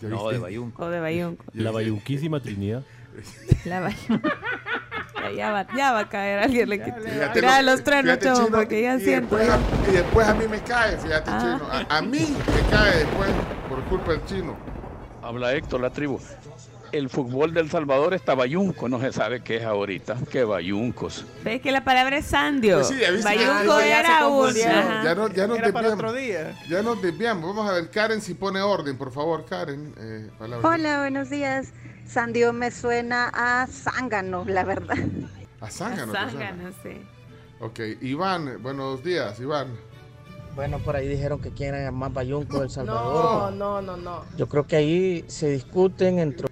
¿Ya 0.01 0.09
No, 0.09 0.29
de 0.29 0.39
Bayunco. 0.39 0.85
O 0.85 0.89
de 0.89 1.01
Bayunco. 1.01 1.45
La 1.55 1.71
bayunquísima 1.71 2.41
Trinidad. 2.41 2.83
La 3.65 3.81
Bayunco. 3.81 4.29
Ya, 5.23 5.31
ya 5.33 5.53
va, 5.53 5.67
ya 5.77 5.93
va 5.93 6.01
a 6.01 6.09
caer 6.09 6.39
alguien. 6.41 6.69
Le 6.69 6.83
quita. 6.83 6.97
Fíjate 7.01 7.41
Mira 7.41 7.63
lo- 7.63 7.71
los 7.73 7.85
trenos, 7.85 8.19
chavo, 8.19 8.45
Chino, 8.47 8.57
porque 8.59 8.83
ya 8.83 8.97
y 8.97 9.01
siento. 9.01 9.37
Después 9.37 9.51
a, 9.51 9.91
y 9.91 9.93
después 9.95 10.27
a 10.29 10.35
mí 10.35 10.45
me 10.49 10.61
cae, 10.63 10.97
fíjate, 10.99 11.31
Ah. 11.33 11.39
chino. 11.41 11.71
A, 11.71 11.99
a 11.99 12.03
mí 12.03 12.19
me 12.55 12.71
cae 12.71 12.99
después 12.99 13.31
por 13.69 13.83
culpa 13.85 14.13
del 14.13 14.25
chino. 14.25 14.57
Habla 15.23 15.55
Héctor, 15.55 15.81
la 15.81 15.91
tribu. 15.91 16.19
El 16.91 17.09
fútbol 17.09 17.55
del 17.55 17.71
Salvador 17.71 18.13
está 18.13 18.35
bayunco, 18.35 18.87
no 18.87 19.01
se 19.01 19.13
sabe 19.13 19.43
qué 19.43 19.57
es 19.57 19.63
ahorita. 19.65 20.17
Qué 20.31 20.45
bayuncos. 20.45 21.25
¿Ves 21.43 21.63
que 21.63 21.73
la 21.73 21.85
palabra 21.85 22.19
es 22.19 22.27
sandio? 22.27 22.75
Pues 22.77 22.89
sí, 22.89 22.99
ya 23.01 23.11
viste 23.11 23.31
que- 23.35 23.47
Bayunco 23.47 23.81
era 23.81 24.27
un. 24.29 24.53
Ya 24.55 25.15
no, 25.15 25.29
ya 25.33 25.47
nos 25.47 25.59
Era 25.59 25.73
para 25.73 25.89
desviamos. 25.89 25.93
otro 25.95 26.13
día. 26.13 26.55
Ya 26.69 26.83
nos 26.83 27.01
desviamos. 27.01 27.57
Vamos 27.57 27.71
a 27.71 27.75
ver, 27.75 27.91
Karen, 27.91 28.21
si 28.21 28.35
pone 28.35 28.61
orden, 28.61 28.99
por 28.99 29.11
favor, 29.11 29.47
Karen. 29.47 29.95
Eh. 29.99 30.29
Hola, 30.63 30.99
buenos 30.99 31.31
días. 31.31 31.73
Sandio 32.07 32.53
me 32.53 32.71
suena 32.71 33.31
a 33.33 33.67
zángano, 33.69 34.45
la 34.47 34.65
verdad. 34.65 34.99
A 35.63 35.71
zángano. 35.71 36.13
A 36.13 36.29
zángano, 36.31 36.71
sí. 36.83 37.01
Ok, 37.61 37.79
Iván, 38.03 38.61
buenos 38.63 39.03
días, 39.03 39.39
Iván. 39.41 39.69
Bueno, 40.55 40.79
por 40.81 40.97
ahí 40.97 41.09
dijeron 41.09 41.41
que 41.41 41.51
quieren 41.51 41.93
más 41.95 42.13
bayunco 42.13 42.59
del 42.61 42.69
No, 42.69 42.75
Salvador. 42.75 43.53
no, 43.55 43.81
no, 43.83 43.97
no. 43.97 44.25
Yo 44.37 44.49
creo 44.49 44.67
que 44.67 44.77
ahí 44.77 45.25
se 45.29 45.49
discuten 45.51 46.19
entre... 46.19 46.49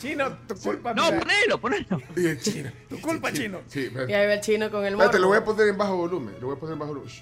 Chino, 0.00 0.36
tu 0.46 0.54
culpa. 0.56 0.92
No, 0.92 1.04
mira. 1.10 1.20
ponelo, 1.20 1.60
ponelo. 1.60 1.98
Y 2.16 2.38
chino. 2.38 2.70
Tu 2.90 3.00
culpa, 3.00 3.32
chino. 3.32 3.60
Sí, 3.68 3.90
Y 4.06 4.12
ahí 4.12 4.26
va 4.26 4.34
el 4.34 4.40
chino 4.40 4.70
con 4.70 4.84
el 4.84 4.94
morro. 4.96 5.04
Espérate, 5.06 5.18
lo 5.18 5.28
voy 5.28 5.38
a 5.38 5.44
poner 5.44 5.68
en 5.68 5.78
bajo 5.78 5.96
volumen. 5.96 6.34
Lo 6.40 6.48
voy 6.48 6.56
a 6.56 6.60
poner 6.60 6.74
en 6.74 6.78
bajo 6.78 6.92
volumen. 6.92 7.12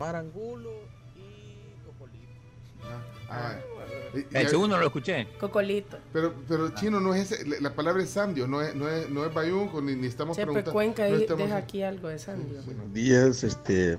Marangulo. 0.00 0.70
Ah, 3.28 3.56
y- 4.14 4.18
y- 4.20 4.26
El 4.32 4.48
segundo 4.48 4.76
no 4.76 4.80
lo 4.80 4.86
escuché. 4.86 5.26
Cocolito. 5.38 5.98
Pero, 6.12 6.32
pero 6.48 6.70
chino 6.70 7.00
no 7.00 7.12
es 7.14 7.30
ese, 7.32 7.46
la, 7.46 7.56
la 7.60 7.74
palabra 7.74 8.02
es 8.02 8.10
sandio, 8.10 8.46
no 8.46 8.62
es, 8.62 8.74
no 8.74 8.88
es, 8.88 9.10
no 9.10 9.24
es 9.26 9.34
bayunco, 9.34 9.82
ni, 9.82 9.94
ni 9.96 10.06
estamos 10.06 10.36
Chepe 10.36 10.44
preguntando. 10.46 10.72
Cuenca 10.72 11.08
no 11.08 11.16
estamos- 11.16 11.42
deja 11.44 11.56
aquí 11.56 11.82
algo 11.82 12.08
de 12.08 12.18
Sandio. 12.18 12.62
Buenos 12.62 12.92
días, 12.94 13.42
este, 13.42 13.98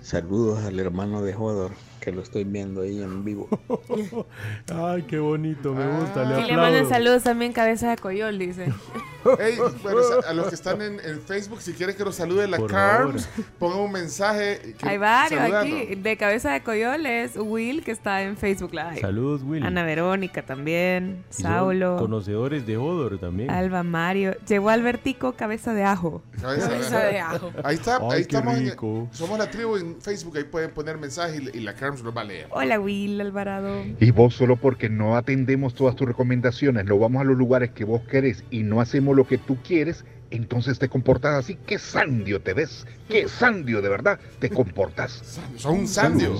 saludos 0.00 0.64
al 0.64 0.78
hermano 0.78 1.22
de 1.22 1.32
Jodor, 1.32 1.72
que 2.00 2.12
lo 2.12 2.22
estoy 2.22 2.44
viendo 2.44 2.82
ahí 2.82 3.02
en 3.02 3.24
vivo. 3.24 3.48
Ay, 4.72 5.02
qué 5.02 5.18
bonito, 5.18 5.74
me 5.74 5.86
gusta, 5.98 6.24
le 6.24 6.40
Y 6.40 6.46
le 6.46 6.56
mandan 6.56 6.74
aplaudo. 6.74 6.88
saludos 6.88 7.22
también, 7.24 7.52
cabeza 7.52 7.90
de 7.90 7.96
coyol, 7.98 8.38
dice. 8.38 8.66
Ey, 9.38 9.56
bueno, 9.82 10.00
a 10.26 10.32
los 10.32 10.48
que 10.48 10.54
están 10.54 10.80
en, 10.82 11.00
en 11.04 11.20
Facebook, 11.20 11.60
si 11.60 11.72
quieren 11.72 11.96
que 11.96 12.04
los 12.04 12.14
salude 12.16 12.46
la 12.48 12.56
Por 12.56 12.70
Carms, 12.70 13.28
pongan 13.58 13.80
un 13.80 13.92
mensaje. 13.92 14.74
que- 14.78 14.88
Hay 14.88 14.98
varios 14.98 15.40
saludando. 15.40 15.76
aquí. 15.76 15.94
De 15.96 16.16
cabeza 16.16 16.52
de 16.52 16.62
coyol 16.62 17.06
es 17.06 17.36
Will, 17.36 17.84
que 17.84 17.90
está 17.90 18.22
en 18.22 18.36
Facebook 18.36 18.72
Live. 18.72 19.00
Saludos, 19.00 19.42
Will. 19.42 19.64
Ana 19.64 19.82
Verónica 19.84 20.42
también. 20.42 21.24
Y 21.36 21.42
Saulo. 21.42 21.96
Conocedores 21.98 22.66
de 22.66 22.76
Hodor 22.76 23.18
también. 23.18 23.50
Alba 23.50 23.82
Mario. 23.82 24.34
Llegó 24.46 24.70
Albertico, 24.70 25.32
cabeza 25.32 25.74
de 25.74 25.84
ajo. 25.84 26.22
Cabeza 26.40 26.68
Cabeza 26.68 27.00
de 27.00 27.20
ajo. 27.20 27.52
Ahí 27.64 27.74
está, 27.74 27.96
Ay, 27.96 28.02
ahí 28.10 28.24
qué 28.26 28.36
estamos. 28.36 28.54
en- 28.58 29.08
somos 29.12 29.38
la 29.38 29.50
tribu 29.50 29.76
en 29.76 30.00
Facebook, 30.00 30.36
ahí 30.36 30.44
pueden 30.44 30.70
poner 30.70 30.98
mensajes 30.98 31.40
y, 31.52 31.58
y 31.58 31.60
la 31.60 31.74
Carms 31.74 32.02
los 32.02 32.16
va 32.16 32.22
a 32.22 32.24
leer. 32.24 32.46
Hola, 32.50 32.78
Will 32.80 33.20
Alvarado. 33.20 33.84
Y 34.00 34.10
vos 34.10 34.34
solo 34.34 34.56
porque 34.56 34.88
no 34.88 35.16
atendemos 35.16 35.74
todas 35.74 35.96
tus 35.96 36.06
recomendaciones, 36.06 36.84
no 36.84 36.98
vamos 36.98 37.20
a 37.20 37.24
los 37.24 37.36
lugares 37.36 37.70
que 37.70 37.84
vos 37.84 38.02
querés 38.10 38.44
y 38.50 38.62
no 38.62 38.80
hacemos 38.80 39.16
lo 39.18 39.26
que 39.26 39.36
tú 39.36 39.58
quieres, 39.62 40.04
entonces 40.30 40.78
te 40.78 40.88
comportas 40.88 41.34
así. 41.34 41.56
¿Qué 41.66 41.78
sandio 41.78 42.40
te 42.40 42.54
ves? 42.54 42.86
¿Qué 43.08 43.28
sandio 43.28 43.82
de 43.82 43.88
verdad 43.88 44.18
te 44.38 44.48
comportas? 44.48 45.40
Son 45.56 45.80
un 45.80 45.88
sandio. 45.88 46.34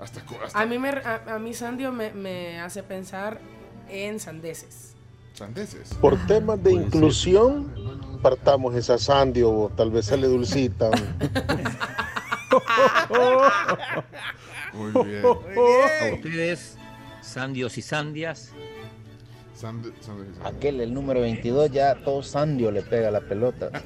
Hasta, 0.00 0.20
hasta 0.44 0.60
A 0.60 0.66
mí, 0.66 0.78
me, 0.78 0.90
a, 0.90 1.22
a 1.34 1.38
mí 1.38 1.54
Sandio 1.54 1.92
me, 1.92 2.12
me 2.12 2.58
hace 2.60 2.82
pensar 2.82 3.38
en 3.88 4.18
sandeces. 4.20 4.94
sandeces. 5.32 5.94
Por 6.00 6.16
temas 6.26 6.62
de 6.62 6.72
inclusión, 6.72 7.72
partamos 8.22 8.74
esa 8.74 8.98
sandio, 8.98 9.50
o 9.50 9.68
tal 9.70 9.90
vez 9.90 10.06
sale 10.06 10.26
dulcita. 10.26 10.90
Muy 14.72 14.92
bien. 15.04 15.24
A 15.24 16.14
ustedes, 16.14 16.76
sandios 17.20 17.78
y 17.78 17.82
sandias. 17.82 18.52
Sandio- 19.58 19.92
sandio- 20.00 20.32
sandio. 20.34 20.46
Aquel, 20.46 20.80
el 20.80 20.94
número 20.94 21.20
22, 21.20 21.70
ya 21.72 21.94
todo 21.96 22.22
Sandio 22.22 22.70
le 22.70 22.82
pega 22.82 23.10
la 23.10 23.20
pelota. 23.20 23.70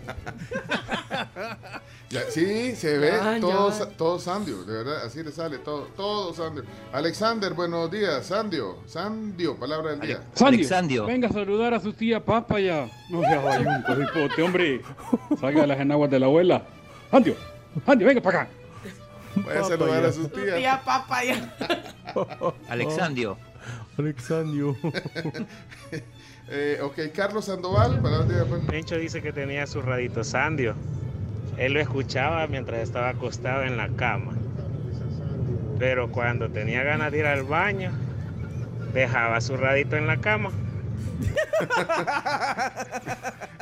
Ya, 2.10 2.20
sí, 2.28 2.76
se 2.76 2.98
ve 2.98 3.08
Ya, 3.10 3.40
todo, 3.40 3.70
ya. 3.70 3.74
sa- 3.74 3.88
todo 3.88 4.18
Sandio, 4.18 4.64
de 4.64 4.72
verdad, 4.84 5.06
así 5.06 5.22
le 5.22 5.32
sale 5.32 5.56
todo, 5.58 5.84
todo 5.96 6.34
Sandio. 6.34 6.62
Alexander, 6.92 7.54
buenos 7.54 7.90
días, 7.90 8.26
Sandio, 8.26 8.76
Sandio, 8.86 9.56
palabra 9.58 9.92
del 9.92 10.00
día. 10.00 10.20
Alexandio. 10.44 11.06
Venga 11.06 11.28
a 11.28 11.32
saludar 11.32 11.72
a 11.72 11.80
su 11.80 11.94
tía 11.94 12.22
Papa 12.22 12.60
ya. 12.60 12.86
No 13.08 13.22
seas 13.22 13.42
bayunco, 13.42 13.92
hipote, 14.02 14.42
hombre. 14.42 14.82
Salga 15.40 15.62
de 15.62 15.66
las 15.68 15.80
enaguas 15.80 16.10
de 16.10 16.18
la 16.20 16.26
abuela. 16.26 16.62
Andio, 17.10 17.34
Andio, 17.86 18.06
venga 18.06 18.20
para 18.20 18.42
acá. 18.42 18.50
Vaya 19.36 19.60
a 19.60 19.64
saludar 19.64 20.04
a 20.04 20.12
sus 20.12 20.30
tías. 20.30 20.56
Tía 20.56 20.82
papaya. 20.84 21.54
Alexandio. 22.68 23.38
Alexandio. 23.98 24.76
Eh, 26.54 26.80
ok, 26.82 26.98
Carlos 27.14 27.46
Sandoval, 27.46 27.98
pues. 28.00 28.12
Pencho 28.66 28.96
dice 28.96 29.22
que 29.22 29.32
tenía 29.32 29.66
su 29.66 29.80
radito 29.80 30.22
Sandio. 30.22 30.74
Él 31.56 31.72
lo 31.72 31.80
escuchaba 31.80 32.46
mientras 32.46 32.80
estaba 32.80 33.08
acostado 33.10 33.62
en 33.62 33.78
la 33.78 33.88
cama. 33.88 34.32
Pero 35.78 36.10
cuando 36.10 36.50
tenía 36.50 36.82
ganas 36.82 37.12
de 37.12 37.20
ir 37.20 37.26
al 37.26 37.44
baño, 37.44 37.92
dejaba 38.92 39.40
su 39.40 39.56
radito 39.56 39.96
en 39.96 40.06
la 40.06 40.18
cama. 40.18 40.50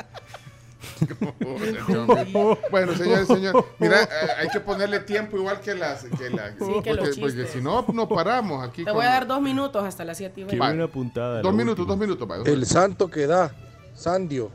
bueno, 2.71 2.95
señores, 2.95 3.27
señor, 3.27 3.65
mira, 3.79 4.03
eh, 4.03 4.07
hay 4.39 4.49
que 4.49 4.59
ponerle 4.59 4.99
tiempo 5.01 5.37
igual 5.37 5.59
que 5.61 5.73
las, 5.75 6.03
que 6.03 6.29
la, 6.29 6.49
Sí, 6.51 6.81
que 6.83 6.93
los 6.93 7.17
porque, 7.17 7.47
si 7.47 7.61
no, 7.61 7.85
no 7.93 8.07
paramos 8.07 8.63
aquí. 8.67 8.83
Te 8.83 8.91
con- 8.91 8.95
voy 8.95 9.05
a 9.05 9.09
dar 9.09 9.27
dos 9.27 9.41
minutos 9.41 9.83
hasta 9.83 10.03
las 10.05 10.17
7 10.17 10.41
y 10.41 10.43
Qué 10.45 10.55
20. 10.55 10.57
buena 10.65 10.87
puntada. 10.87 11.41
Dos 11.41 11.53
minutos, 11.53 11.79
última. 11.79 11.95
dos 11.95 11.99
minutos, 11.99 12.47
El 12.47 12.65
santo 12.65 13.09
que 13.09 13.27
da, 13.27 13.51
Sandio. 13.95 14.51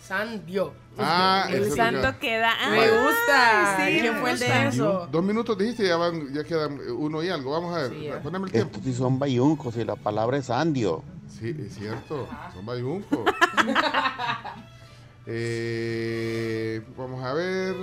Sandio. 0.00 0.72
Ah, 0.98 1.46
El 1.50 1.70
santo 1.72 2.12
que- 2.18 2.26
queda. 2.28 2.50
Me 2.70 2.86
gusta. 2.90 3.76
sí, 3.86 4.00
¿Quién 4.00 4.16
fue 4.16 4.32
el 4.32 4.38
de 4.38 4.66
eso? 4.68 5.08
Dos 5.10 5.24
minutos 5.24 5.56
dijiste, 5.56 5.86
ya 5.86 5.96
van, 5.96 6.32
ya 6.34 6.44
quedan 6.44 6.78
uno 6.98 7.22
y 7.22 7.30
algo. 7.30 7.52
Vamos 7.52 7.74
a 7.74 7.82
ver, 7.82 7.90
Sí, 7.90 8.10
poneme 8.22 8.46
el 8.46 8.52
tiempo. 8.52 8.70
Estos 8.76 8.84
sí 8.84 8.94
son 8.98 9.18
bayuncos 9.18 9.76
y 9.76 9.84
la 9.84 9.96
palabra 9.96 10.36
es 10.36 10.46
Sandio. 10.46 11.02
Sí, 11.40 11.56
es 11.58 11.74
cierto, 11.76 12.28
son 12.52 12.66
bayuncos. 12.66 13.20
Eh, 15.26 16.82
vamos 16.96 17.22
a 17.24 17.32
ver. 17.34 17.74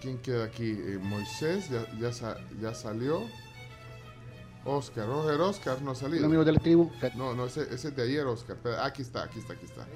¿Quién 0.00 0.18
queda 0.18 0.44
aquí? 0.44 0.70
Eh, 0.70 0.98
Moisés, 1.00 1.68
ya, 1.68 1.84
ya, 1.98 2.12
sa- 2.12 2.38
ya 2.60 2.74
salió. 2.74 3.22
Oscar, 4.64 5.06
Roger 5.06 5.40
Oscar 5.40 5.80
no 5.82 5.92
ha 5.92 5.94
salido. 5.94 6.18
Hola 6.18 6.26
amigos 6.26 6.46
de 6.46 6.52
la 6.52 6.58
tribu. 6.60 6.90
No, 7.16 7.34
no, 7.34 7.46
ese, 7.46 7.62
ese 7.74 7.88
es 7.88 7.96
de 7.96 8.02
ayer, 8.02 8.26
Oscar. 8.26 8.56
Espera, 8.56 8.84
aquí 8.84 9.02
está, 9.02 9.24
aquí 9.24 9.38
está, 9.38 9.54
aquí 9.54 9.64
está. 9.64 9.86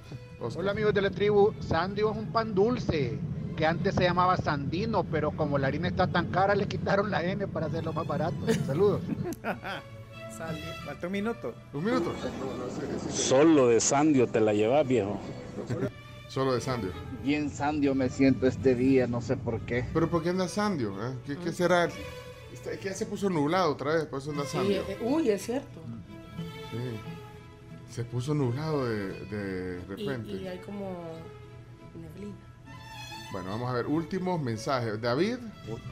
Oscar. 0.40 0.60
Hola 0.62 0.70
amigos 0.72 0.94
de 0.94 1.02
la 1.02 1.10
tribu. 1.10 1.54
Sandio 1.60 2.10
es 2.10 2.16
un 2.16 2.32
pan 2.32 2.54
dulce 2.54 3.18
que 3.56 3.66
antes 3.66 3.94
se 3.94 4.02
llamaba 4.02 4.36
Sandino, 4.36 5.04
pero 5.04 5.30
como 5.32 5.58
la 5.58 5.68
harina 5.68 5.88
está 5.88 6.06
tan 6.06 6.26
cara 6.30 6.54
le 6.54 6.66
quitaron 6.66 7.10
la 7.10 7.22
N 7.24 7.46
para 7.46 7.66
hacerlo 7.66 7.92
más 7.92 8.06
barato. 8.06 8.36
Saludos. 8.66 9.00
Falta 10.84 11.06
un 11.06 11.12
minuto. 11.12 11.54
Un 11.72 11.84
minuto. 11.84 12.12
Solo 13.10 13.68
de 13.68 13.80
Sandio 13.80 14.26
te 14.26 14.40
la 14.40 14.52
llevas, 14.52 14.86
viejo. 14.86 15.20
Solo 16.34 16.52
de 16.54 16.60
Sandio. 16.60 16.90
Bien 17.22 17.48
Sandio 17.48 17.94
me 17.94 18.08
siento 18.08 18.48
este 18.48 18.74
día, 18.74 19.06
no 19.06 19.20
sé 19.20 19.36
por 19.36 19.60
qué. 19.60 19.84
Pero 19.94 20.10
¿por 20.10 20.20
qué 20.20 20.30
anda 20.30 20.48
Sandio? 20.48 20.90
eh? 21.06 21.14
¿Qué, 21.24 21.36
qué 21.36 21.52
será? 21.52 21.84
Es 21.86 22.78
que 22.80 22.88
ya 22.88 22.92
se 22.94 23.06
puso 23.06 23.30
nublado 23.30 23.70
otra 23.70 23.94
vez, 23.94 24.06
por 24.06 24.18
eso 24.20 24.32
anda 24.32 24.42
Sí, 24.42 24.48
Sandio. 24.56 24.82
eh, 24.88 24.98
uy, 25.00 25.28
es 25.30 25.42
cierto. 25.46 25.80
Sí. 26.72 27.94
Se 27.94 28.02
puso 28.04 28.34
nublado 28.34 28.84
de, 28.84 29.12
de 29.26 29.80
Y, 29.80 29.88
repente. 29.88 30.32
y 30.32 30.46
hay 30.48 30.58
como 30.58 31.04
neblina. 31.94 32.34
Bueno, 33.30 33.50
vamos 33.50 33.70
a 33.70 33.74
ver, 33.74 33.86
últimos 33.86 34.42
mensajes. 34.42 35.00
David. 35.00 35.36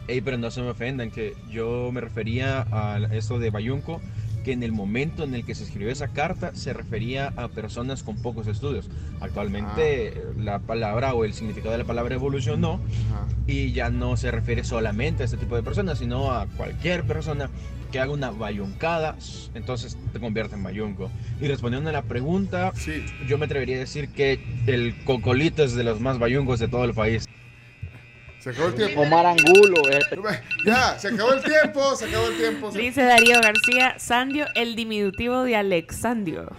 Ey, 0.09 0.21
pero 0.23 0.39
no 0.39 0.51
se 0.51 0.61
me 0.61 0.71
ofendan, 0.71 1.13
que 1.13 1.37
yo 1.51 1.91
me 1.93 2.01
refería 2.01 2.67
a 2.73 2.99
eso 3.13 3.39
de 3.39 3.51
Bayunco 3.51 4.01
que 4.43 4.53
en 4.53 4.63
el 4.63 4.73
momento 4.73 5.25
en 5.25 5.35
el 5.35 5.45
que 5.45 5.55
se 5.55 5.65
escribió 5.65 5.91
esa 5.91 6.09
carta 6.09 6.55
se 6.55 6.73
refería 6.73 7.33
a 7.37 7.49
personas 7.49 8.03
con 8.03 8.17
pocos 8.17 8.47
estudios. 8.47 8.89
Actualmente 9.21 10.15
Ah. 10.17 10.33
la 10.39 10.59
palabra 10.59 11.15
o 11.15 11.25
el 11.25 11.33
significado 11.35 11.73
de 11.73 11.79
la 11.79 11.85
palabra 11.85 12.15
evolucionó 12.15 12.81
y 13.47 13.73
ya 13.73 13.91
no 13.91 14.17
se 14.17 14.31
refiere 14.31 14.65
solamente 14.65 15.23
a 15.23 15.27
este 15.27 15.37
tipo 15.37 15.57
de 15.57 15.63
personas, 15.63 15.99
sino 15.99 16.33
a 16.33 16.47
cualquier 16.57 17.05
persona 17.05 17.51
que 17.91 18.01
haga 18.01 18.13
una 18.13 18.31
bayuncada, 18.31 19.17
entonces 19.55 19.99
te 20.15 20.19
convierte 20.19 20.55
en 20.55 20.63
bayunco. 20.63 21.11
Y 21.41 21.47
respondiendo 21.49 21.91
a 21.91 21.93
la 21.93 22.03
pregunta, 22.03 22.73
yo 23.29 23.37
me 23.37 23.45
atrevería 23.45 23.77
a 23.77 23.81
decir 23.81 24.09
que 24.09 24.41
el 24.67 24.95
cocolito 25.05 25.63
es 25.63 25.75
de 25.75 25.85
los 25.85 26.01
más 26.01 26.19
bayuncos 26.19 26.59
de 26.59 26.69
todo 26.69 26.85
el 26.85 26.95
país. 26.95 27.27
Se 28.43 28.51
acabó 28.51 28.69
el 28.69 28.75
tiempo. 28.75 29.03
Omar 29.03 29.25
Angulo. 29.27 29.89
eh. 29.91 30.01
Ya, 30.67 30.99
se 30.99 31.09
acabó 31.09 31.33
el 31.33 31.43
tiempo, 31.43 31.95
se 31.95 32.07
acabó 32.07 32.27
el 32.27 32.37
tiempo. 32.37 32.73
se- 32.73 32.79
Dice 32.79 33.03
Darío 33.05 33.41
García, 33.41 33.95
Sandio, 33.99 34.47
el 34.57 34.75
diminutivo 34.75 35.45
de 35.45 35.57
Alexandio. 35.57 36.51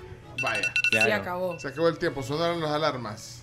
Vaya. 0.42 0.74
Se 0.92 1.12
acabó. 1.12 1.60
Se 1.60 1.68
acabó 1.68 1.90
el 1.90 1.98
tiempo, 1.98 2.24
sonaron 2.24 2.62
las 2.62 2.72
alarmas. 2.72 3.43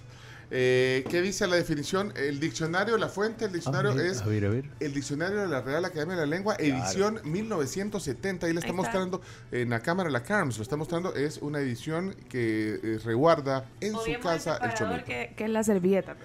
Eh, 0.52 1.04
¿Qué 1.08 1.22
dice 1.22 1.46
la 1.46 1.56
definición? 1.56 2.12
El 2.16 2.40
diccionario, 2.40 2.96
la 2.98 3.08
fuente, 3.08 3.44
el 3.44 3.52
diccionario 3.52 3.92
A 3.92 3.94
ver, 3.94 4.06
es 4.06 4.20
a 4.20 4.26
ver, 4.26 4.44
a 4.46 4.48
ver. 4.48 4.64
el 4.80 4.92
diccionario 4.92 5.38
de 5.38 5.46
la 5.46 5.60
Real 5.60 5.84
Academia 5.84 6.16
de 6.16 6.22
la 6.22 6.26
Lengua, 6.26 6.56
edición 6.58 7.20
1970. 7.22 8.46
Ahí 8.46 8.52
la 8.52 8.58
está 8.58 8.66
Ahí 8.66 8.70
está. 8.70 8.82
mostrando 8.82 9.20
en 9.52 9.70
la 9.70 9.80
cámara, 9.80 10.10
la 10.10 10.22
CARMS, 10.24 10.56
lo 10.58 10.62
está 10.64 10.76
mostrando. 10.76 11.14
Es 11.14 11.38
una 11.38 11.60
edición 11.60 12.16
que 12.28 12.80
eh, 12.82 12.98
reguarda 13.04 13.64
en 13.80 13.92
su 13.92 14.18
casa 14.20 14.56
el 14.62 14.74
chomito. 14.74 15.04
que, 15.04 15.34
que 15.36 15.44
es 15.44 15.50
la 15.50 15.62
servilleta. 15.62 16.16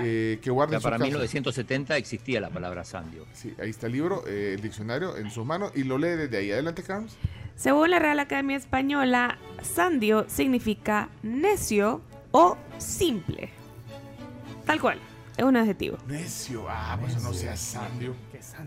Eh, 0.00 0.38
que 0.40 0.50
guarda 0.50 0.72
Ya 0.72 0.76
en 0.76 0.80
su 0.80 0.84
para 0.84 0.96
casa. 0.96 1.04
1970 1.04 1.96
existía 1.98 2.40
la 2.40 2.48
palabra 2.50 2.84
sandio. 2.84 3.26
Sí, 3.34 3.54
ahí 3.60 3.70
está 3.70 3.88
el 3.88 3.92
libro, 3.92 4.24
eh, 4.26 4.54
el 4.54 4.62
diccionario 4.62 5.16
en 5.18 5.30
sus 5.30 5.44
manos 5.44 5.70
y 5.74 5.84
lo 5.84 5.98
lee 5.98 6.16
desde 6.16 6.38
ahí. 6.38 6.50
Adelante, 6.50 6.82
CARMS. 6.82 7.14
Según 7.56 7.90
la 7.90 7.98
Real 7.98 8.18
Academia 8.18 8.56
Española, 8.56 9.38
sandio 9.62 10.24
significa 10.28 11.08
necio 11.22 12.00
o 12.36 12.56
simple. 12.78 13.48
Tal 14.66 14.80
cual, 14.80 14.98
es 15.36 15.44
un 15.44 15.56
adjetivo. 15.56 15.98
Necio, 16.08 16.66
ah, 16.68 16.96
pues 17.00 17.22
no 17.22 17.32
sea 17.32 17.56
sandio. 17.56 18.12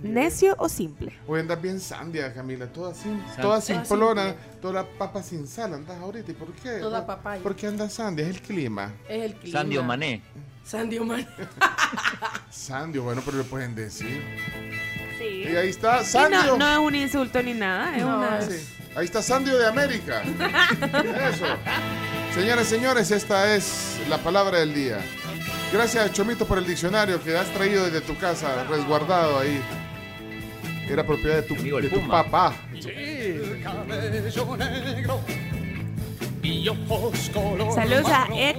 Necio 0.02 0.56
o 0.58 0.70
simple. 0.70 1.14
Hoy 1.28 1.42
andas 1.42 1.62
bien 1.62 1.80
sandia, 1.82 2.34
Camila, 2.34 2.66
toda 2.68 2.94
sin, 2.94 3.20
toda 3.36 3.42
Toda 3.42 3.62
simplona, 3.62 4.24
simple. 4.30 4.46
toda 4.62 4.86
papa 4.98 5.22
sin 5.22 5.46
sal 5.48 5.74
andas 5.74 5.98
ahorita. 6.00 6.32
¿Y 6.32 6.36
por 6.36 6.52
qué? 6.54 6.80
Toda 6.80 7.06
¿Por- 7.06 7.16
papaya. 7.18 7.44
¿Por 7.44 7.56
qué 7.58 7.68
andas 7.68 7.92
sandia? 7.94 8.26
Es 8.26 8.36
el 8.36 8.42
clima. 8.42 8.94
Es 9.10 9.24
el 9.24 9.34
clima. 9.36 9.60
Sandio 9.60 9.84
Mané. 9.84 10.22
Sandio 10.64 11.04
Mané. 11.04 11.28
Sandio, 12.50 13.04
bueno, 13.04 13.22
pero 13.26 13.38
le 13.38 13.44
pueden 13.44 13.76
decir. 13.76 14.24
Sí. 15.18 15.44
Y 15.52 15.56
ahí 15.58 15.70
está 15.70 16.04
Sandio. 16.06 16.40
no, 16.44 16.58
no 16.58 16.72
es 16.74 16.78
un 16.80 16.96
insulto 16.96 17.42
ni 17.44 17.54
nada, 17.54 17.98
es 17.98 18.04
No, 18.04 18.18
una... 18.18 18.42
Sí, 18.42 18.66
Ahí 18.96 19.06
está 19.06 19.22
Sandio 19.22 19.58
de 19.58 19.68
América. 19.68 20.22
Eso. 21.30 21.46
Señores, 22.38 22.68
señores, 22.68 23.10
esta 23.10 23.56
es 23.56 24.00
la 24.10 24.20
palabra 24.20 24.60
del 24.60 24.72
día. 24.72 25.00
Gracias, 25.74 26.14
Chomito, 26.14 26.46
por 26.46 26.60
el 26.60 26.68
diccionario 26.68 27.22
que 27.22 27.36
has 27.36 27.48
traído 27.48 27.86
desde 27.86 28.00
tu 28.02 28.16
casa, 28.16 28.64
resguardado 28.66 29.40
ahí. 29.40 29.60
Era 30.88 31.04
propiedad 31.04 31.38
de 31.38 31.42
tu, 31.42 31.56
Amigo, 31.56 31.82
de 31.82 31.90
tu 31.90 32.08
papá. 32.08 32.54
Saludos 37.74 38.08
a 38.08 38.28
Ed 38.34 38.56